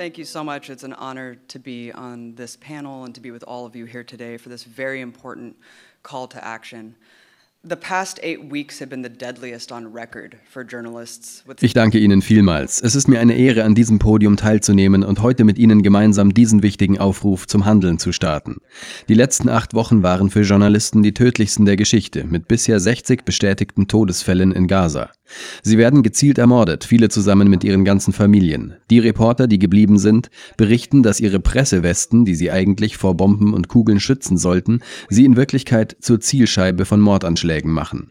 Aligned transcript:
Thank 0.00 0.16
you 0.16 0.24
so 0.24 0.42
much. 0.42 0.70
It's 0.70 0.82
an 0.82 0.94
honor 0.94 1.36
to 1.48 1.58
be 1.58 1.92
on 1.92 2.34
this 2.34 2.56
panel 2.56 3.04
and 3.04 3.14
to 3.14 3.20
be 3.20 3.30
with 3.30 3.44
all 3.46 3.66
of 3.66 3.76
you 3.76 3.84
here 3.84 4.02
today 4.02 4.38
for 4.38 4.48
this 4.48 4.64
very 4.64 5.02
important 5.02 5.56
call 6.02 6.26
to 6.28 6.42
action. 6.42 6.94
Ich 11.60 11.74
danke 11.74 11.98
Ihnen 11.98 12.22
vielmals. 12.22 12.80
Es 12.80 12.94
ist 12.94 13.08
mir 13.08 13.20
eine 13.20 13.36
Ehre, 13.36 13.64
an 13.64 13.74
diesem 13.74 13.98
Podium 13.98 14.38
teilzunehmen 14.38 15.04
und 15.04 15.20
heute 15.20 15.44
mit 15.44 15.58
Ihnen 15.58 15.82
gemeinsam 15.82 16.32
diesen 16.32 16.62
wichtigen 16.62 16.98
Aufruf 16.98 17.46
zum 17.46 17.66
Handeln 17.66 17.98
zu 17.98 18.12
starten. 18.12 18.62
Die 19.10 19.14
letzten 19.14 19.50
acht 19.50 19.74
Wochen 19.74 20.02
waren 20.02 20.30
für 20.30 20.40
Journalisten 20.40 21.02
die 21.02 21.12
tödlichsten 21.12 21.66
der 21.66 21.76
Geschichte, 21.76 22.24
mit 22.24 22.48
bisher 22.48 22.80
60 22.80 23.26
bestätigten 23.26 23.88
Todesfällen 23.88 24.52
in 24.52 24.66
Gaza. 24.66 25.10
Sie 25.62 25.78
werden 25.78 26.02
gezielt 26.02 26.38
ermordet, 26.38 26.84
viele 26.84 27.08
zusammen 27.08 27.48
mit 27.48 27.64
ihren 27.64 27.84
ganzen 27.84 28.12
Familien. 28.12 28.74
Die 28.90 28.98
Reporter, 28.98 29.46
die 29.46 29.58
geblieben 29.58 29.98
sind, 29.98 30.30
berichten, 30.56 31.02
dass 31.02 31.20
ihre 31.20 31.40
Pressewesten, 31.40 32.24
die 32.24 32.34
sie 32.34 32.50
eigentlich 32.50 32.96
vor 32.96 33.16
Bomben 33.16 33.54
und 33.54 33.68
Kugeln 33.68 34.00
schützen 34.00 34.38
sollten, 34.38 34.80
sie 35.08 35.24
in 35.24 35.36
Wirklichkeit 35.36 35.96
zur 36.00 36.20
Zielscheibe 36.20 36.84
von 36.84 37.00
Mordanschlägen 37.00 37.72
machen. 37.72 38.10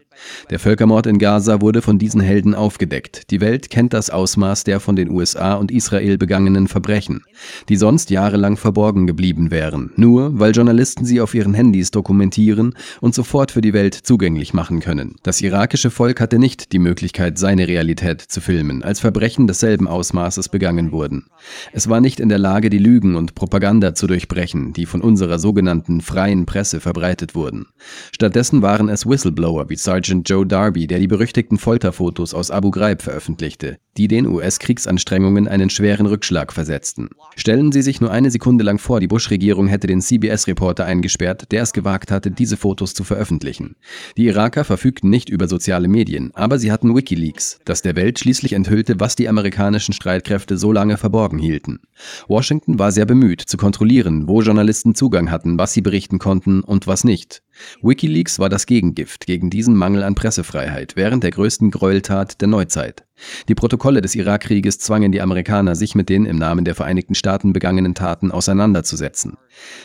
Der 0.50 0.58
Völkermord 0.58 1.06
in 1.06 1.18
Gaza 1.18 1.60
wurde 1.60 1.82
von 1.82 1.98
diesen 1.98 2.20
Helden 2.20 2.54
aufgedeckt. 2.54 3.30
Die 3.30 3.40
Welt 3.40 3.70
kennt 3.70 3.92
das 3.92 4.10
Ausmaß 4.10 4.64
der 4.64 4.80
von 4.80 4.96
den 4.96 5.10
USA 5.10 5.54
und 5.54 5.70
Israel 5.70 6.18
begangenen 6.18 6.68
Verbrechen, 6.68 7.24
die 7.68 7.76
sonst 7.76 8.10
jahrelang 8.10 8.56
verborgen 8.56 9.06
geblieben 9.06 9.50
wären, 9.50 9.92
nur 9.96 10.38
weil 10.38 10.52
Journalisten 10.52 11.04
sie 11.04 11.20
auf 11.20 11.34
ihren 11.34 11.54
Handys 11.54 11.90
dokumentieren 11.90 12.74
und 13.00 13.14
sofort 13.14 13.50
für 13.50 13.60
die 13.60 13.72
Welt 13.72 13.94
zugänglich 13.94 14.52
machen 14.52 14.80
können. 14.80 15.16
Das 15.22 15.40
irakische 15.40 15.90
Volk 15.90 16.20
hatte 16.20 16.38
nicht 16.38 16.72
die 16.72 16.78
Möglichkeit, 16.78 17.09
seine 17.38 17.68
Realität 17.68 18.20
zu 18.20 18.40
filmen, 18.40 18.82
als 18.82 19.00
Verbrechen 19.00 19.46
desselben 19.46 19.88
Ausmaßes 19.88 20.48
begangen 20.48 20.92
wurden. 20.92 21.26
Es 21.72 21.88
war 21.88 22.00
nicht 22.00 22.20
in 22.20 22.28
der 22.28 22.38
Lage, 22.38 22.70
die 22.70 22.78
Lügen 22.78 23.14
und 23.14 23.34
Propaganda 23.34 23.94
zu 23.94 24.06
durchbrechen, 24.06 24.72
die 24.72 24.86
von 24.86 25.00
unserer 25.00 25.38
sogenannten 25.38 26.00
freien 26.00 26.46
Presse 26.46 26.80
verbreitet 26.80 27.34
wurden. 27.34 27.66
Stattdessen 28.12 28.62
waren 28.62 28.88
es 28.88 29.06
Whistleblower 29.06 29.70
wie 29.70 29.76
Sergeant 29.76 30.00
Sergeant 30.10 30.28
Joe 30.28 30.46
Darby, 30.46 30.86
der 30.86 30.98
die 30.98 31.06
berüchtigten 31.06 31.58
Folterfotos 31.58 32.34
aus 32.34 32.50
Abu 32.50 32.70
Ghraib 32.70 33.02
veröffentlichte, 33.02 33.78
die 33.96 34.08
den 34.08 34.26
US-Kriegsanstrengungen 34.26 35.48
einen 35.48 35.70
schweren 35.70 36.06
Rückschlag 36.06 36.52
versetzten. 36.52 37.08
Stellen 37.36 37.72
Sie 37.72 37.82
sich 37.82 38.00
nur 38.00 38.10
eine 38.10 38.30
Sekunde 38.30 38.64
lang 38.64 38.78
vor, 38.78 39.00
die 39.00 39.06
Bush-Regierung 39.06 39.68
hätte 39.68 39.86
den 39.86 40.00
CBS-Reporter 40.00 40.84
eingesperrt, 40.84 41.50
der 41.52 41.62
es 41.62 41.72
gewagt 41.72 42.10
hatte, 42.10 42.30
diese 42.30 42.56
Fotos 42.56 42.94
zu 42.94 43.04
veröffentlichen. 43.04 43.76
Die 44.16 44.26
Iraker 44.26 44.64
verfügten 44.64 45.10
nicht 45.10 45.28
über 45.28 45.48
soziale 45.48 45.88
Medien, 45.88 46.30
aber 46.34 46.58
sie 46.58 46.72
hatten 46.72 46.94
Wikileaks, 46.94 47.60
das 47.64 47.82
der 47.82 47.96
Welt 47.96 48.18
schließlich 48.18 48.52
enthüllte, 48.52 49.00
was 49.00 49.16
die 49.16 49.28
amerikanischen 49.28 49.92
Streitkräfte 49.92 50.56
so 50.56 50.72
lange 50.72 50.96
verborgen 50.96 51.38
hielten. 51.38 51.80
Washington 52.28 52.78
war 52.78 52.92
sehr 52.92 53.06
bemüht, 53.06 53.40
zu 53.40 53.56
kontrollieren, 53.56 54.28
wo 54.28 54.42
Journalisten 54.42 54.94
Zugang 54.94 55.30
hatten, 55.30 55.58
was 55.58 55.72
sie 55.72 55.82
berichten 55.82 56.18
konnten 56.18 56.62
und 56.62 56.86
was 56.86 57.04
nicht. 57.04 57.42
Wikileaks 57.82 58.38
war 58.38 58.48
das 58.48 58.66
Gegengift 58.66 59.26
gegen 59.26 59.50
diesen 59.50 59.74
Mangel 59.76 60.02
an 60.02 60.14
Pressefreiheit 60.14 60.96
während 60.96 61.24
der 61.24 61.30
größten 61.30 61.70
Gräueltat 61.70 62.40
der 62.40 62.48
Neuzeit. 62.48 63.04
Die 63.48 63.54
Protokolle 63.54 64.00
des 64.00 64.14
Irakkrieges 64.14 64.78
zwangen 64.78 65.12
die 65.12 65.20
Amerikaner, 65.20 65.76
sich 65.76 65.94
mit 65.94 66.08
den 66.08 66.24
im 66.24 66.36
Namen 66.36 66.64
der 66.64 66.74
Vereinigten 66.74 67.14
Staaten 67.14 67.52
begangenen 67.52 67.94
Taten 67.94 68.30
auseinanderzusetzen. 68.30 69.36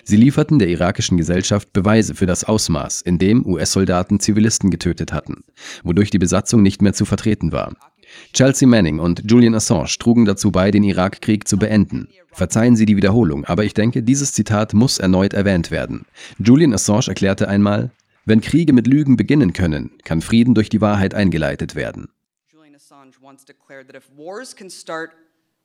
Sie 0.03 0.17
lieferten 0.17 0.59
der 0.59 0.69
irakischen 0.69 1.17
Gesellschaft 1.17 1.73
Beweise 1.73 2.15
für 2.15 2.25
das 2.25 2.43
Ausmaß, 2.43 3.01
in 3.01 3.17
dem 3.17 3.45
US-Soldaten 3.45 4.19
Zivilisten 4.19 4.69
getötet 4.69 5.11
hatten, 5.13 5.43
wodurch 5.83 6.09
die 6.09 6.19
Besatzung 6.19 6.61
nicht 6.61 6.81
mehr 6.81 6.93
zu 6.93 7.05
vertreten 7.05 7.51
war. 7.51 7.73
Chelsea 8.33 8.67
Manning 8.67 8.99
und 8.99 9.23
Julian 9.29 9.55
Assange 9.55 9.97
trugen 9.99 10.25
dazu 10.25 10.51
bei, 10.51 10.71
den 10.71 10.83
Irakkrieg 10.83 11.47
zu 11.47 11.57
beenden. 11.57 12.07
Verzeihen 12.31 12.75
Sie 12.75 12.85
die 12.85 12.97
Wiederholung, 12.97 13.45
aber 13.45 13.63
ich 13.63 13.73
denke, 13.73 14.03
dieses 14.03 14.33
Zitat 14.33 14.73
muss 14.73 14.97
erneut 14.97 15.33
erwähnt 15.33 15.71
werden. 15.71 16.05
Julian 16.38 16.73
Assange 16.73 17.07
erklärte 17.07 17.47
einmal, 17.47 17.91
wenn 18.25 18.41
Kriege 18.41 18.73
mit 18.73 18.88
Lügen 18.88 19.17
beginnen 19.17 19.53
können, 19.53 19.91
kann 20.03 20.21
Frieden 20.21 20.55
durch 20.55 20.69
die 20.69 20.81
Wahrheit 20.81 21.13
eingeleitet 21.13 21.75
werden. 21.75 22.09
Julian 22.51 22.75
Assange 22.75 23.13
once 23.21 23.45
declared 23.45 23.88
that 23.88 23.95
if 23.95 24.09
wars 24.15 24.55
can 24.55 24.69
start 24.69 25.11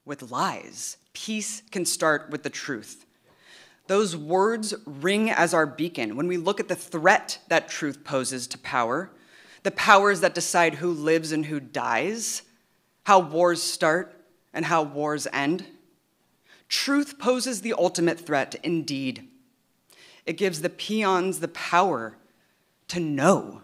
with 0.04 0.30
lies, 0.30 0.98
peace 1.12 1.62
can 1.70 1.84
start 1.86 2.30
with 2.30 2.42
the 2.44 2.50
truth. 2.50 3.06
Those 3.88 4.16
words 4.16 4.76
ring 4.86 5.30
as 5.30 5.52
our 5.52 5.66
beacon 5.66 6.16
when 6.16 6.28
we 6.28 6.36
look 6.36 6.60
at 6.60 6.68
the 6.68 6.76
threat 6.76 7.40
that 7.48 7.68
truth 7.68 8.04
poses 8.04 8.46
to 8.48 8.58
power 8.58 9.10
the 9.62 9.70
powers 9.70 10.20
that 10.20 10.34
decide 10.34 10.76
who 10.76 10.92
lives 10.92 11.32
and 11.32 11.46
who 11.46 11.60
dies, 11.60 12.42
how 13.04 13.20
wars 13.20 13.62
start 13.62 14.14
and 14.52 14.66
how 14.66 14.82
wars 14.82 15.26
end. 15.32 15.64
Truth 16.68 17.18
poses 17.18 17.62
the 17.62 17.74
ultimate 17.74 18.20
threat 18.20 18.54
indeed. 18.62 19.24
It 20.24 20.36
gives 20.36 20.60
the 20.60 20.70
peons 20.70 21.40
the 21.40 21.48
power 21.48 22.16
to 22.88 23.00
know 23.00 23.62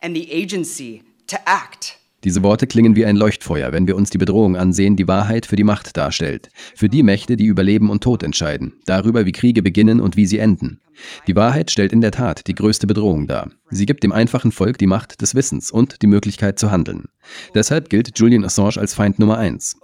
and 0.00 0.14
the 0.14 0.30
agency 0.30 1.02
to 1.28 1.48
act. 1.48 1.98
Diese 2.24 2.44
Worte 2.44 2.68
klingen 2.68 2.94
wie 2.94 3.04
ein 3.04 3.16
Leuchtfeuer, 3.16 3.72
wenn 3.72 3.88
wir 3.88 3.96
uns 3.96 4.10
die 4.10 4.18
Bedrohung 4.18 4.56
ansehen, 4.56 4.94
die 4.94 5.08
Wahrheit 5.08 5.44
für 5.44 5.56
die 5.56 5.64
Macht 5.64 5.96
darstellt. 5.96 6.50
Für 6.76 6.88
die 6.88 7.02
Mächte, 7.02 7.36
die 7.36 7.46
über 7.46 7.64
Leben 7.64 7.90
und 7.90 8.04
Tod 8.04 8.22
entscheiden. 8.22 8.74
Darüber, 8.86 9.26
wie 9.26 9.32
Kriege 9.32 9.60
beginnen 9.60 10.00
und 10.00 10.16
wie 10.16 10.26
sie 10.26 10.38
enden. 10.38 10.80
Die 11.26 11.34
Wahrheit 11.34 11.72
stellt 11.72 11.92
in 11.92 12.00
der 12.00 12.12
Tat 12.12 12.46
die 12.46 12.54
größte 12.54 12.86
Bedrohung 12.86 13.26
dar. 13.26 13.50
Sie 13.74 13.86
gibt 13.86 14.02
dem 14.04 14.12
einfachen 14.12 14.52
Volk 14.52 14.76
die 14.76 14.86
Macht 14.86 15.22
des 15.22 15.34
Wissens 15.34 15.70
und 15.70 16.02
die 16.02 16.06
Möglichkeit 16.06 16.58
zu 16.58 16.70
handeln. 16.70 17.06
Deshalb 17.54 17.88
gilt 17.88 18.18
Julian 18.18 18.44
Assange 18.44 18.76
als 18.76 18.92
Feind 18.92 19.18
Nummer 19.18 19.38
eins. 19.38 19.76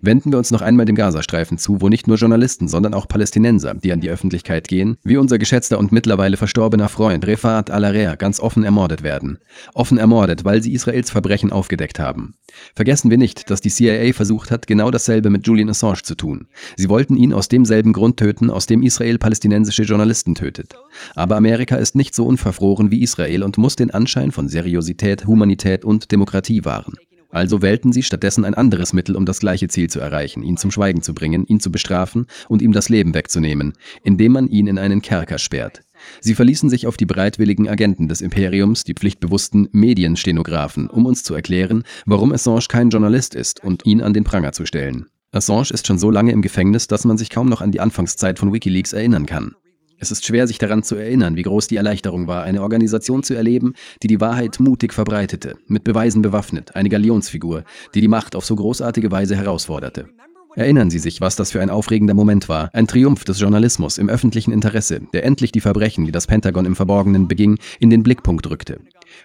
Wenden 0.00 0.30
wir 0.32 0.38
uns 0.38 0.50
noch 0.50 0.62
einmal 0.62 0.86
dem 0.86 0.94
Gazastreifen 0.94 1.58
zu, 1.58 1.80
wo 1.80 1.88
nicht 1.88 2.06
nur 2.06 2.16
Journalisten, 2.16 2.68
sondern 2.68 2.94
auch 2.94 3.08
Palästinenser, 3.08 3.74
die 3.74 3.92
an 3.92 4.00
die 4.00 4.08
Öffentlichkeit 4.08 4.68
gehen, 4.68 4.96
wie 5.02 5.16
unser 5.16 5.36
geschätzter 5.38 5.78
und 5.78 5.92
mittlerweile 5.92 6.36
verstorbener 6.36 6.88
Freund 6.88 7.26
Refat 7.26 7.70
al-Arer 7.70 8.16
ganz 8.16 8.40
offen 8.40 8.64
ermordet 8.64 9.02
werden. 9.02 9.38
Offen 9.74 9.98
ermordet, 9.98 10.44
weil 10.44 10.62
sie 10.62 10.72
Israels 10.72 11.10
Verbrechen 11.10 11.52
aufgedeckt 11.52 11.98
haben. 11.98 12.34
Vergessen 12.74 13.10
wir 13.10 13.18
nicht, 13.18 13.50
dass 13.50 13.60
die 13.60 13.70
CIA 13.70 14.12
versucht 14.12 14.50
hat, 14.52 14.66
genau 14.66 14.90
dasselbe 14.90 15.28
mit 15.28 15.46
Julian 15.46 15.70
Assange 15.70 16.02
zu 16.02 16.14
tun. 16.14 16.46
Sie 16.76 16.88
wollten 16.88 17.16
ihn 17.16 17.32
aus 17.32 17.48
demselben 17.48 17.92
Grund 17.92 18.16
töten, 18.16 18.50
aus 18.50 18.66
dem 18.66 18.82
Israel 18.82 19.18
palästinensische 19.18 19.82
Journalisten 19.82 20.36
tötet. 20.36 20.76
Aber 21.16 21.36
Amerika 21.36 21.76
ist 21.76 21.96
nicht 21.96 22.14
so 22.14 22.26
unverfroren 22.26 22.92
wie 22.92 23.02
Israel 23.02 23.33
und 23.42 23.58
muss 23.58 23.76
den 23.76 23.90
Anschein 23.90 24.30
von 24.30 24.48
Seriosität, 24.48 25.26
Humanität 25.26 25.84
und 25.84 26.12
Demokratie 26.12 26.64
wahren. 26.64 26.94
Also 27.34 27.62
wählten 27.62 27.92
sie 27.92 28.04
stattdessen 28.04 28.44
ein 28.44 28.54
anderes 28.54 28.92
Mittel, 28.92 29.16
um 29.16 29.26
das 29.26 29.40
gleiche 29.40 29.66
Ziel 29.66 29.90
zu 29.90 29.98
erreichen, 29.98 30.44
ihn 30.44 30.56
zum 30.56 30.70
Schweigen 30.70 31.02
zu 31.02 31.14
bringen, 31.14 31.44
ihn 31.46 31.58
zu 31.58 31.72
bestrafen 31.72 32.26
und 32.48 32.62
ihm 32.62 32.70
das 32.70 32.88
Leben 32.88 33.12
wegzunehmen, 33.12 33.72
indem 34.04 34.32
man 34.32 34.46
ihn 34.46 34.68
in 34.68 34.78
einen 34.78 35.02
Kerker 35.02 35.38
sperrt. 35.38 35.80
Sie 36.20 36.36
verließen 36.36 36.70
sich 36.70 36.86
auf 36.86 36.96
die 36.96 37.06
bereitwilligen 37.06 37.68
Agenten 37.68 38.06
des 38.06 38.20
Imperiums, 38.20 38.84
die 38.84 38.94
pflichtbewussten 38.94 39.68
Medienstenografen, 39.72 40.88
um 40.88 41.06
uns 41.06 41.24
zu 41.24 41.34
erklären, 41.34 41.82
warum 42.06 42.32
Assange 42.32 42.66
kein 42.68 42.90
Journalist 42.90 43.34
ist 43.34 43.64
und 43.64 43.84
ihn 43.84 44.00
an 44.00 44.14
den 44.14 44.22
Pranger 44.22 44.52
zu 44.52 44.64
stellen. 44.64 45.06
Assange 45.32 45.72
ist 45.72 45.88
schon 45.88 45.98
so 45.98 46.12
lange 46.12 46.30
im 46.30 46.40
Gefängnis, 46.40 46.86
dass 46.86 47.04
man 47.04 47.18
sich 47.18 47.30
kaum 47.30 47.48
noch 47.48 47.60
an 47.60 47.72
die 47.72 47.80
Anfangszeit 47.80 48.38
von 48.38 48.52
Wikileaks 48.52 48.92
erinnern 48.92 49.26
kann. 49.26 49.56
Es 49.98 50.10
ist 50.10 50.26
schwer, 50.26 50.46
sich 50.46 50.58
daran 50.58 50.82
zu 50.82 50.96
erinnern, 50.96 51.36
wie 51.36 51.42
groß 51.42 51.68
die 51.68 51.76
Erleichterung 51.76 52.26
war, 52.26 52.42
eine 52.42 52.62
Organisation 52.62 53.22
zu 53.22 53.34
erleben, 53.34 53.74
die 54.02 54.08
die 54.08 54.20
Wahrheit 54.20 54.60
mutig 54.60 54.92
verbreitete, 54.92 55.56
mit 55.66 55.84
Beweisen 55.84 56.22
bewaffnet, 56.22 56.74
eine 56.74 56.88
Galionsfigur, 56.88 57.64
die 57.94 58.00
die 58.00 58.08
Macht 58.08 58.36
auf 58.36 58.44
so 58.44 58.56
großartige 58.56 59.10
Weise 59.10 59.36
herausforderte. 59.36 60.08
Erinnern 60.56 60.90
Sie 60.90 61.00
sich, 61.00 61.20
was 61.20 61.34
das 61.34 61.50
für 61.50 61.60
ein 61.60 61.70
aufregender 61.70 62.14
Moment 62.14 62.48
war. 62.48 62.70
Ein 62.72 62.86
Triumph 62.86 63.24
des 63.24 63.40
Journalismus 63.40 63.98
im 63.98 64.08
öffentlichen 64.08 64.52
Interesse, 64.52 65.00
der 65.12 65.24
endlich 65.24 65.50
die 65.50 65.60
Verbrechen, 65.60 66.04
die 66.04 66.12
das 66.12 66.28
Pentagon 66.28 66.64
im 66.64 66.76
Verborgenen 66.76 67.26
beging, 67.26 67.58
in 67.80 67.90
den 67.90 68.04
Blickpunkt 68.04 68.48
rückte. 68.48 68.78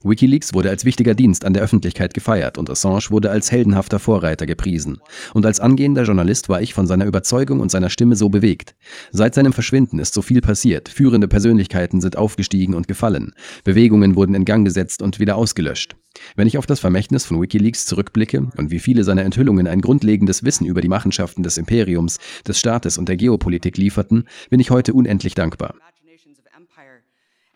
Wikileaks 0.04 0.54
wurde 0.54 0.70
als 0.70 0.86
wichtiger 0.86 1.16
Dienst 1.16 1.46
an 1.46 1.54
der 1.54 1.64
Öffentlichkeit 1.64 2.14
gefeiert 2.14 2.58
und 2.58 2.70
Assange 2.70 3.10
wurde 3.10 3.32
als 3.32 3.52
heldenhafter 3.52 4.00
Vorreiter 4.00 4.46
gepriesen. 4.46 5.00
Und 5.34 5.46
als 5.46 5.60
angehender 5.60 6.04
Journalist 6.04 6.50
war 6.50 6.62
ich 6.62 6.74
von 6.74 6.88
seiner 6.88 7.06
Überzeugung 7.06 7.60
und 7.60 7.72
seiner 7.72 7.90
Stimme 7.90 8.16
so 8.16 8.30
bewegt. 8.30 8.76
Seit 9.12 9.36
seinem 9.36 9.54
Verschwinden 9.54 10.00
ist 10.00 10.14
so 10.14 10.22
viel 10.22 10.42
passiert. 10.42 10.90
Führende 10.90 11.28
Persönlichkeiten 11.28 12.02
sind 12.02 12.18
aufgestiegen 12.18 12.74
und 12.74 12.88
gefallen. 12.88 13.34
Bewegungen 13.64 14.16
wurden 14.16 14.36
in 14.36 14.46
Gang 14.46 14.66
gesetzt 14.66 15.02
und 15.02 15.20
wieder 15.20 15.36
ausgelöscht. 15.36 15.96
Wenn 16.36 16.48
ich 16.48 16.58
auf 16.58 16.66
das 16.66 16.80
Vermächtnis 16.80 17.26
von 17.26 17.42
Wikileaks 17.42 17.86
zurückblicke 17.86 18.50
und 18.58 18.72
wie 18.72 18.80
viele 18.80 19.04
seiner 19.04 19.24
Enthüllungen 19.24 19.68
ein 19.68 19.82
grundlegendes 19.82 20.44
Wissen 20.44 20.66
über 20.66 20.82
die 20.82 20.88
Machenschaften 20.88 21.44
des 21.44 21.58
Imperiums, 21.58 22.18
des 22.48 22.60
Staates 22.60 22.98
und 22.98 23.10
der 23.10 23.18
Geopolitik 23.18 23.78
lieferten, 23.78 24.26
bin 24.50 24.60
ich 24.60 24.72
heute 24.72 24.94
unendlich 24.94 25.36
dankbar. 25.36 25.76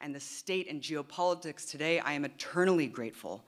And 0.03 0.13
the 0.13 0.19
state 0.19 0.69
and 0.69 0.81
geopolitics 0.81 1.69
today, 1.69 1.99
I 1.99 2.11
am 2.11 2.25
eternally 2.25 2.87
grateful. 2.87 3.45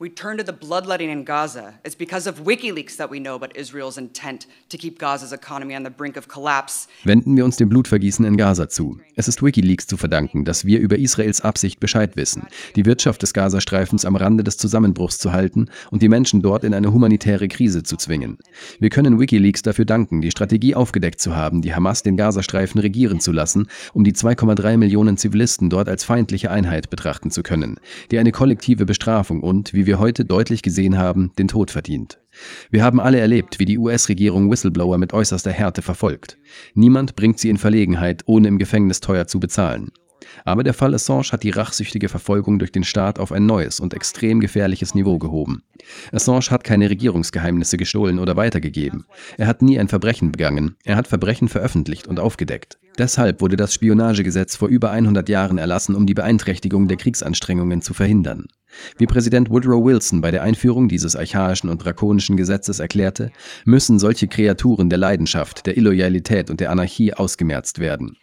We 0.00 0.12
turn 0.12 0.38
to 0.38 0.44
the 0.44 0.52
bloodletting 0.52 1.08
in 1.08 1.24
Gaza. 1.24 1.74
It's 1.84 1.96
because 1.96 2.28
of 2.28 2.40
WikiLeaks 2.40 2.96
that 2.96 3.12
we 3.12 3.20
know 3.20 3.36
about 3.36 3.56
Israel's 3.56 3.96
intent 3.96 4.48
to 4.68 4.76
keep 4.76 4.98
Gaza's 4.98 5.32
economy 5.32 5.76
on 5.76 5.84
the 5.84 5.90
brink 5.90 6.16
of 6.16 6.26
collapse. 6.26 6.88
Wenden 7.04 7.36
wir 7.36 7.44
uns 7.44 7.58
dem 7.58 7.68
Blutvergießen 7.68 8.24
in 8.24 8.36
Gaza 8.36 8.68
zu. 8.68 8.98
Es 9.14 9.28
ist 9.28 9.40
WikiLeaks 9.40 9.86
zu 9.86 9.96
verdanken, 9.96 10.44
dass 10.44 10.64
wir 10.64 10.80
über 10.80 10.98
Israels 10.98 11.42
Absicht 11.42 11.78
Bescheid 11.78 12.16
wissen, 12.16 12.48
die 12.74 12.86
Wirtschaft 12.86 13.22
des 13.22 13.32
Gazastreifens 13.34 14.04
am 14.04 14.16
Rande 14.16 14.42
des 14.42 14.56
Zusammenbruchs 14.56 15.18
zu 15.18 15.30
halten 15.30 15.66
und 15.92 16.02
die 16.02 16.08
Menschen 16.08 16.42
dort 16.42 16.64
in 16.64 16.74
eine 16.74 16.92
humanitäre 16.92 17.46
Krise 17.46 17.84
zu 17.84 17.96
zwingen. 17.96 18.38
Wir 18.80 18.90
können 18.90 19.20
WikiLeaks 19.20 19.62
dafür 19.62 19.84
danken, 19.84 20.22
die 20.22 20.32
Strategie 20.32 20.74
aufgedeckt 20.74 21.20
zu 21.20 21.36
haben, 21.36 21.62
die 21.62 21.72
Hamas 21.72 22.02
den 22.02 22.16
Gazastreifen 22.16 22.80
regieren 22.80 23.20
zu 23.20 23.30
lassen, 23.30 23.68
um 23.92 24.02
die 24.02 24.12
2,3 24.12 24.76
Millionen 24.76 25.18
Zivilisten 25.18 25.70
dort 25.70 25.88
als 25.88 26.02
feindliche 26.02 26.50
Einheit 26.50 26.90
betrachten 26.90 27.30
zu 27.30 27.44
können, 27.44 27.78
die 28.10 28.18
eine 28.18 28.32
kollektive 28.32 28.86
Bestrafung 28.86 29.40
und, 29.40 29.72
wie 29.72 29.83
wir 29.86 29.98
heute 29.98 30.24
deutlich 30.24 30.62
gesehen 30.62 30.98
haben, 30.98 31.32
den 31.38 31.48
Tod 31.48 31.70
verdient. 31.70 32.20
Wir 32.70 32.82
haben 32.82 33.00
alle 33.00 33.20
erlebt, 33.20 33.58
wie 33.58 33.64
die 33.64 33.78
US-Regierung 33.78 34.50
Whistleblower 34.50 34.98
mit 34.98 35.12
äußerster 35.12 35.52
Härte 35.52 35.82
verfolgt. 35.82 36.38
Niemand 36.74 37.16
bringt 37.16 37.38
sie 37.38 37.50
in 37.50 37.56
Verlegenheit, 37.56 38.22
ohne 38.26 38.48
im 38.48 38.58
Gefängnis 38.58 39.00
teuer 39.00 39.26
zu 39.26 39.40
bezahlen. 39.40 39.92
Aber 40.44 40.62
der 40.62 40.74
Fall 40.74 40.94
Assange 40.94 41.32
hat 41.32 41.42
die 41.42 41.50
rachsüchtige 41.50 42.08
Verfolgung 42.08 42.58
durch 42.58 42.72
den 42.72 42.84
Staat 42.84 43.18
auf 43.18 43.32
ein 43.32 43.46
neues 43.46 43.80
und 43.80 43.94
extrem 43.94 44.40
gefährliches 44.40 44.94
Niveau 44.94 45.18
gehoben. 45.18 45.62
Assange 46.12 46.50
hat 46.50 46.64
keine 46.64 46.90
Regierungsgeheimnisse 46.90 47.76
gestohlen 47.76 48.18
oder 48.18 48.36
weitergegeben. 48.36 49.06
Er 49.36 49.46
hat 49.46 49.62
nie 49.62 49.78
ein 49.78 49.88
Verbrechen 49.88 50.32
begangen. 50.32 50.76
Er 50.84 50.96
hat 50.96 51.08
Verbrechen 51.08 51.48
veröffentlicht 51.48 52.06
und 52.06 52.20
aufgedeckt. 52.20 52.78
Deshalb 52.96 53.40
wurde 53.40 53.56
das 53.56 53.74
Spionagegesetz 53.74 54.54
vor 54.54 54.68
über 54.68 54.90
100 54.90 55.28
Jahren 55.28 55.58
erlassen, 55.58 55.96
um 55.96 56.06
die 56.06 56.14
Beeinträchtigung 56.14 56.86
der 56.86 56.96
Kriegsanstrengungen 56.96 57.82
zu 57.82 57.92
verhindern. 57.92 58.46
Wie 58.98 59.06
Präsident 59.06 59.50
Woodrow 59.50 59.84
Wilson 59.84 60.20
bei 60.20 60.30
der 60.30 60.42
Einführung 60.42 60.88
dieses 60.88 61.16
archaischen 61.16 61.68
und 61.70 61.84
drakonischen 61.84 62.36
Gesetzes 62.36 62.78
erklärte, 62.78 63.30
müssen 63.64 63.98
solche 63.98 64.28
Kreaturen 64.28 64.90
der 64.90 64.98
Leidenschaft, 64.98 65.66
der 65.66 65.76
Illoyalität 65.76 66.50
und 66.50 66.60
der 66.60 66.70
Anarchie 66.70 67.14
ausgemerzt 67.14 67.78
werden. 67.80 68.16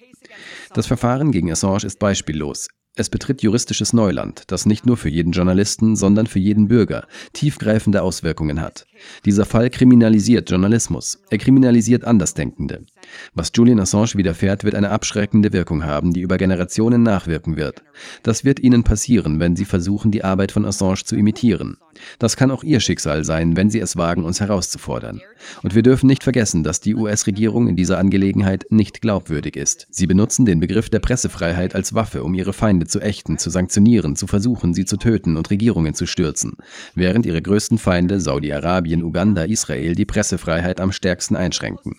Das 0.73 0.87
Verfahren 0.87 1.31
gegen 1.31 1.51
Assange 1.51 1.85
ist 1.85 1.99
beispiellos. 1.99 2.67
Es 2.93 3.09
betritt 3.09 3.41
juristisches 3.41 3.93
Neuland, 3.93 4.43
das 4.47 4.65
nicht 4.65 4.85
nur 4.85 4.97
für 4.97 5.07
jeden 5.07 5.31
Journalisten, 5.31 5.95
sondern 5.95 6.27
für 6.27 6.39
jeden 6.39 6.67
Bürger 6.67 7.07
tiefgreifende 7.31 8.01
Auswirkungen 8.01 8.59
hat. 8.59 8.85
Dieser 9.23 9.45
Fall 9.45 9.69
kriminalisiert 9.69 10.49
Journalismus. 10.49 11.19
Er 11.29 11.37
kriminalisiert 11.37 12.03
Andersdenkende. 12.03 12.85
Was 13.33 13.51
Julian 13.55 13.79
Assange 13.79 14.15
widerfährt, 14.15 14.65
wird 14.65 14.75
eine 14.75 14.89
abschreckende 14.89 15.53
Wirkung 15.53 15.85
haben, 15.85 16.11
die 16.11 16.19
über 16.19 16.37
Generationen 16.37 17.01
nachwirken 17.01 17.55
wird. 17.55 17.81
Das 18.23 18.43
wird 18.43 18.59
ihnen 18.59 18.83
passieren, 18.83 19.39
wenn 19.39 19.55
sie 19.55 19.65
versuchen, 19.65 20.11
die 20.11 20.25
Arbeit 20.25 20.51
von 20.51 20.65
Assange 20.65 21.03
zu 21.05 21.15
imitieren. 21.15 21.77
Das 22.19 22.35
kann 22.35 22.51
auch 22.51 22.63
ihr 22.63 22.79
Schicksal 22.79 23.23
sein, 23.23 23.55
wenn 23.55 23.69
sie 23.69 23.79
es 23.79 23.95
wagen, 23.95 24.23
uns 24.23 24.39
herauszufordern. 24.39 25.21
Und 25.63 25.75
wir 25.75 25.81
dürfen 25.81 26.07
nicht 26.07 26.23
vergessen, 26.23 26.63
dass 26.63 26.81
die 26.81 26.95
US-Regierung 26.95 27.67
in 27.67 27.75
dieser 27.75 27.97
Angelegenheit 27.97 28.65
nicht 28.69 29.01
glaubwürdig 29.01 29.55
ist. 29.55 29.87
Sie 29.89 30.07
benutzen 30.07 30.45
den 30.45 30.59
Begriff 30.59 30.89
der 30.89 30.99
Pressefreiheit 30.99 31.75
als 31.75 31.93
Waffe, 31.93 32.23
um 32.23 32.33
ihre 32.33 32.53
Feinde 32.53 32.80
zu 32.87 32.99
ächten, 32.99 33.37
zu 33.37 33.49
sanktionieren, 33.49 34.15
zu 34.15 34.27
versuchen, 34.27 34.73
sie 34.73 34.85
zu 34.85 34.97
töten 34.97 35.37
und 35.37 35.49
Regierungen 35.49 35.93
zu 35.93 36.05
stürzen, 36.05 36.57
während 36.95 37.25
ihre 37.25 37.41
größten 37.41 37.77
Feinde 37.77 38.19
Saudi-Arabien, 38.19 39.03
Uganda, 39.03 39.43
Israel 39.43 39.95
die 39.95 40.05
Pressefreiheit 40.05 40.79
am 40.79 40.91
stärksten 40.91 41.35
einschränken. 41.35 41.97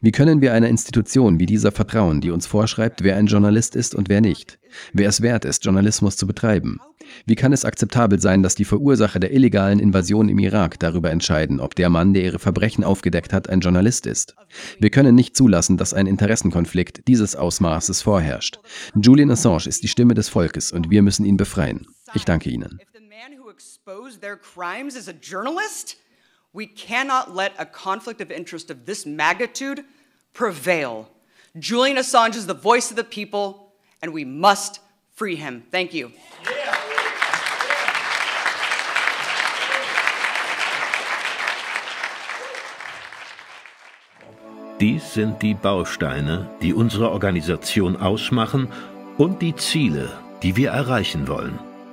Wie 0.00 0.12
können 0.12 0.40
wir 0.40 0.52
einer 0.52 0.68
Institution 0.68 1.38
wie 1.38 1.46
dieser 1.46 1.72
vertrauen, 1.72 2.20
die 2.20 2.30
uns 2.30 2.46
vorschreibt, 2.46 3.02
wer 3.02 3.16
ein 3.16 3.26
Journalist 3.26 3.76
ist 3.76 3.94
und 3.94 4.08
wer 4.08 4.20
nicht? 4.20 4.58
Wer 4.92 5.08
es 5.08 5.20
wert 5.20 5.44
ist, 5.44 5.64
Journalismus 5.64 6.16
zu 6.16 6.26
betreiben? 6.26 6.78
Wie 7.26 7.34
kann 7.34 7.52
es 7.52 7.64
akzeptabel 7.64 8.20
sein, 8.20 8.42
dass 8.42 8.54
die 8.54 8.64
Verursacher 8.64 9.20
der 9.20 9.32
illegalen 9.32 9.78
Invasion 9.78 10.28
im 10.28 10.38
Irak 10.38 10.78
darüber 10.78 11.10
entscheiden, 11.10 11.60
ob 11.60 11.74
der 11.74 11.90
Mann, 11.90 12.14
der 12.14 12.24
ihre 12.24 12.38
Verbrechen 12.38 12.84
aufgedeckt 12.84 13.32
hat, 13.32 13.48
ein 13.48 13.60
Journalist 13.60 14.06
ist? 14.06 14.34
Wir 14.78 14.90
können 14.90 15.14
nicht 15.14 15.36
zulassen, 15.36 15.76
dass 15.76 15.94
ein 15.94 16.06
Interessenkonflikt 16.06 17.06
dieses 17.08 17.36
Ausmaßes 17.36 18.02
vorherrscht. 18.02 18.58
Julian 18.94 19.30
Assange 19.30 19.66
ist 19.66 19.82
die 19.82 19.88
Stimme 19.88 20.14
des 20.14 20.28
Volkes 20.28 20.72
und 20.72 20.90
wir 20.90 21.02
müssen 21.02 21.24
ihn 21.24 21.36
befreien. 21.36 21.86
Ich 22.14 22.24
danke 22.24 22.50
Ihnen. 22.50 22.78
We 26.54 26.66
cannot 26.66 27.34
let 27.34 27.52
a 27.58 27.64
conflict 27.64 28.20
of 28.20 28.30
interest 28.30 28.70
of 28.70 28.84
this 28.84 29.06
magnitude 29.06 29.84
prevail. 30.34 31.08
Julian 31.58 31.96
Assange 31.96 32.36
is 32.36 32.46
the 32.46 32.54
voice 32.54 32.90
of 32.90 32.96
the 32.96 33.04
people, 33.04 33.72
and 34.02 34.12
we 34.12 34.24
must 34.24 34.80
free 35.14 35.36
him. 35.36 35.64
Thank 35.70 35.94
you. 35.94 36.12
Dies 44.78 45.14
sind 45.14 45.40
die 45.42 45.54
Bausteine, 45.54 46.50
die 46.60 46.74
unsere 46.74 47.12
Organisation 47.12 47.96
ausmachen 47.96 48.68
und 49.16 49.40
die 49.40 49.54
Ziele, 49.54 50.18
die 50.42 50.56
wir 50.56 50.70
erreichen 50.70 51.28
wollen. 51.28 51.71